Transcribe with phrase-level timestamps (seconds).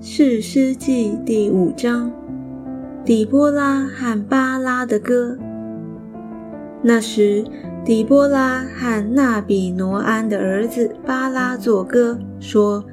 [0.00, 2.12] 士师记第五章，
[3.04, 5.36] 底波拉和巴拉的歌。
[6.80, 7.44] 那时，
[7.84, 12.84] 底波拉和纳比挪安的儿子巴拉作歌，说：“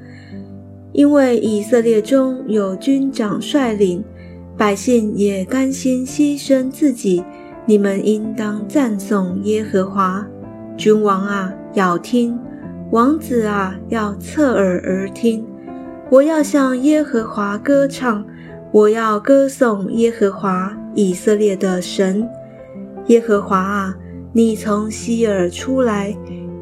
[0.90, 4.02] 因为以色列中有军长率领，
[4.56, 7.24] 百姓也甘心牺牲自己，
[7.66, 10.26] 你们应当赞颂耶和华。
[10.76, 12.36] 君王啊，要听。”
[12.90, 15.44] 王子啊，要侧耳而听。
[16.08, 18.24] 我要向耶和华歌唱，
[18.70, 22.28] 我要歌颂耶和华以色列的神。
[23.08, 23.96] 耶和华啊，
[24.32, 26.16] 你从西尔出来，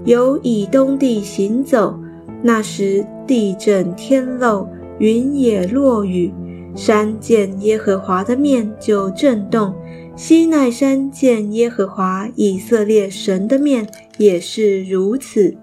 [0.06, 1.98] 由以东地行走。
[2.42, 4.66] 那时地震天漏，
[4.98, 6.32] 云也落雨。
[6.74, 9.74] 山见耶和华的面就震动，
[10.16, 13.86] 西奈山见耶和华以色列神的面
[14.16, 15.54] 也是如此。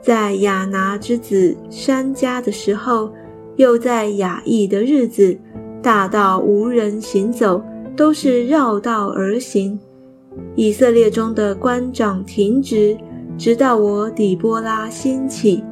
[0.00, 3.12] 在亚拿之子山家的时候，
[3.56, 5.36] 又在雅意的日子，
[5.82, 7.62] 大道无人行走，
[7.96, 9.78] 都是绕道而行。
[10.54, 12.96] 以色列中的官长停职，
[13.36, 15.62] 直到我底波拉兴起。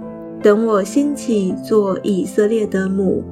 [0.42, 3.24] 等我兴起做以色列的母，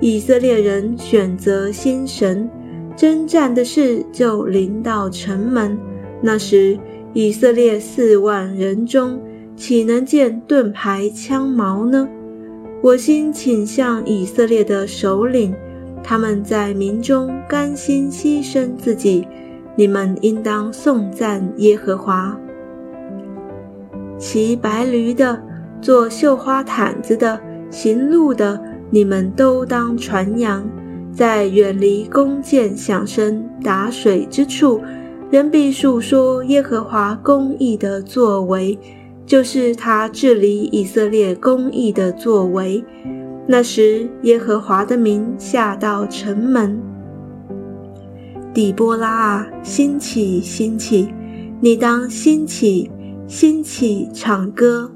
[0.00, 2.48] 以色列人选择新神，
[2.96, 5.78] 征战的事就临到城门。
[6.20, 6.78] 那时，
[7.12, 9.18] 以色列四万人中。
[9.56, 12.08] 岂能见盾牌枪矛呢？
[12.82, 15.54] 我心倾向以色列的首领，
[16.02, 19.26] 他们在民中甘心牺牲自己。
[19.76, 22.38] 你们应当颂赞耶和华。
[24.18, 25.42] 骑白驴的，
[25.80, 30.64] 做绣花毯子的，行路的，你们都当传扬。
[31.12, 34.80] 在远离弓箭响声、打水之处，
[35.30, 38.78] 人必述说耶和华公义的作为。
[39.26, 42.84] 就是他治理以色列公义的作为。
[43.46, 46.80] 那时，耶和华的名下到城门。
[48.52, 51.12] 底波拉啊，兴起，兴起！
[51.60, 52.90] 你当兴起，
[53.26, 54.90] 兴起，唱歌。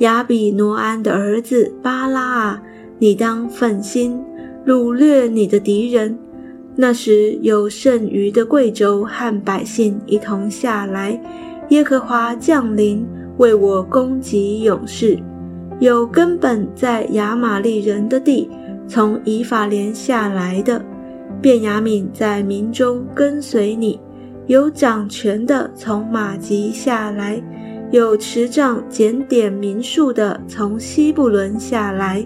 [0.00, 2.62] 亚比挪安的儿子巴拉啊，
[2.98, 4.20] 你当奋心，
[4.66, 6.18] 掳掠你的敌人。
[6.76, 11.20] 那时，有剩余的贵州和百姓一同下来，
[11.68, 13.06] 耶和华降临。
[13.40, 15.18] 为我攻击勇士，
[15.78, 18.50] 有根本在亚玛利人的地，
[18.86, 20.84] 从以法莲下来的，
[21.40, 23.98] 便雅悯在民中跟随你；
[24.46, 27.42] 有掌权的从马吉下来，
[27.90, 32.22] 有持杖检点民数的从西布伦下来。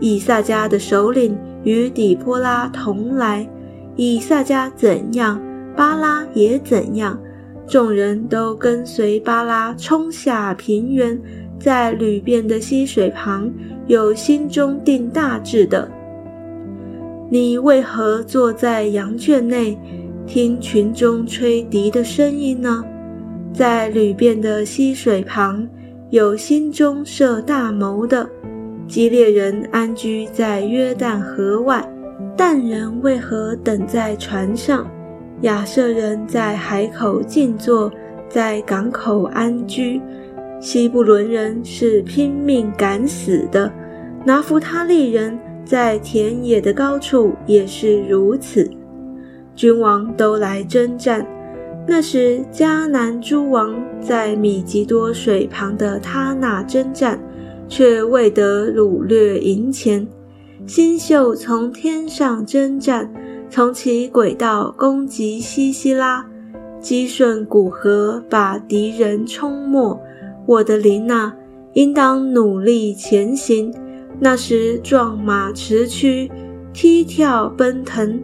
[0.00, 3.48] 以撒家的首领与底波拉同来，
[3.94, 5.40] 以撒家怎样，
[5.76, 7.16] 巴拉也怎样。
[7.70, 11.16] 众人都跟随巴拉冲下平原，
[11.56, 13.48] 在吕遍的溪水旁，
[13.86, 15.88] 有心中定大志的。
[17.30, 19.78] 你为何坐在羊圈内，
[20.26, 22.84] 听群中吹笛的声音呢？
[23.54, 25.64] 在吕遍的溪水旁，
[26.10, 28.28] 有心中设大谋的。
[28.88, 31.88] 基列人安居在约旦河外，
[32.36, 34.84] 但人为何等在船上？
[35.42, 37.90] 亚瑟人在海口静坐，
[38.28, 39.98] 在港口安居；
[40.60, 43.72] 西布伦人是拼命赶死的，
[44.24, 48.70] 拿弗他利人在田野的高处也是如此。
[49.54, 51.26] 君王都来征战。
[51.86, 57.18] 那时迦南诸王在米吉多水旁的他那征战，
[57.66, 60.06] 却未得掳掠银钱。
[60.66, 63.10] 星宿从天上征战。
[63.50, 66.24] 从其轨道攻击西西拉，
[66.80, 70.00] 击顺古河，把敌人冲没。
[70.46, 71.34] 我的琳娜，
[71.72, 73.74] 应当努力前行。
[74.20, 76.30] 那时壮马驰驱，
[76.72, 78.22] 踢跳奔腾。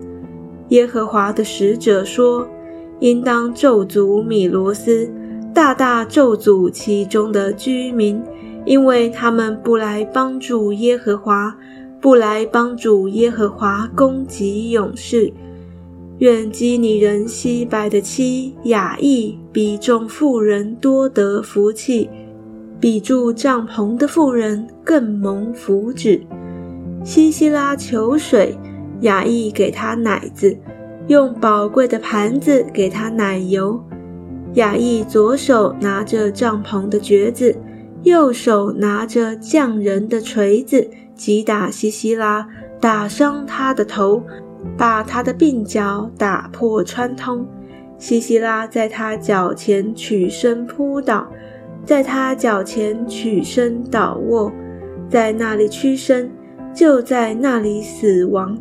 [0.68, 2.48] 耶和华的使者说
[3.00, 5.10] ：“应当咒诅米罗斯，
[5.52, 8.22] 大大咒诅其中的居民，
[8.64, 11.56] 因为他们不来帮助耶和华。”
[12.00, 15.32] 不来帮助耶和华攻击勇士，
[16.18, 22.08] 愿基尼人西白的妻雅意比众妇人多得福气，
[22.78, 26.20] 比住帐篷的妇人更蒙福祉。
[27.02, 28.56] 西西拉求水，
[29.00, 30.56] 雅意给他奶子，
[31.08, 33.82] 用宝贵的盘子给他奶油。
[34.54, 37.56] 雅意左手拿着帐篷的橛子，
[38.04, 40.88] 右手拿着匠人的锤子。
[41.16, 42.46] 击打西西拉，
[42.80, 44.22] 打伤他的头，
[44.76, 47.46] 把他的鬓角打破穿通。
[47.98, 51.26] 西西拉在他脚前曲身扑倒，
[51.84, 54.52] 在他脚前曲身倒卧，
[55.08, 56.30] 在那里屈身，
[56.74, 58.58] 就在那里死亡。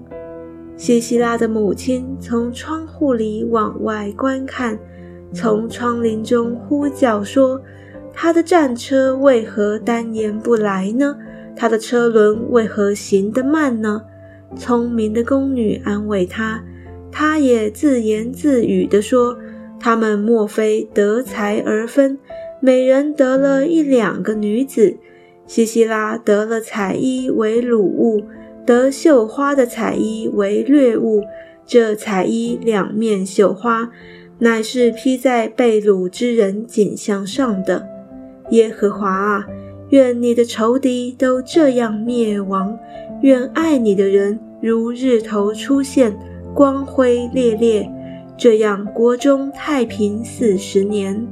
[0.78, 4.80] 西西拉的母亲从窗户里往外观看，
[5.34, 7.62] 从窗棂中呼叫说
[8.14, 11.16] ：“他的战车为何单言不来呢？
[11.56, 14.04] 他的车轮为何行得慢呢？”
[14.58, 16.64] 聪明的宫女安慰他，
[17.12, 19.38] 他也自言自语地说
[19.80, 22.18] ：“他们莫非得财而分，
[22.60, 24.98] 每人得了一两个女子？
[25.48, 28.24] 西西拉得了彩衣为掳物。”
[28.66, 31.24] 得绣花的彩衣为掠物，
[31.68, 33.92] 这彩衣两面绣花，
[34.40, 37.88] 乃是披在被掳之人颈项上的。
[38.50, 39.46] 耶和华啊，
[39.96, 42.78] 愿你的仇敌都这样灭亡，
[43.22, 46.14] 愿爱你的人如日头出现，
[46.54, 47.90] 光辉烈烈，
[48.36, 51.26] 这样国中太平四十年。